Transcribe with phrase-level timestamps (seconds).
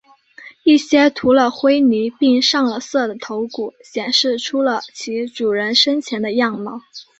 [0.63, 6.81] 一些涂了灰泥并上了色的头骨显示出了其主人生前的样貌。